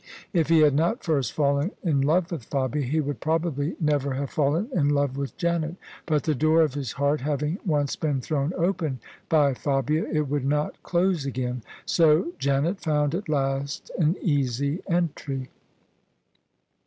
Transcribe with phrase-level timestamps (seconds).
[0.33, 4.31] If he had not first fallen in love with Fabia, he would probably never have
[4.31, 5.75] fallen in love with Janet:
[6.07, 10.43] but the door of his heart having once been thrown open by Fabia, it would
[10.43, 15.49] not dose again; so Janet found at last an easy entry.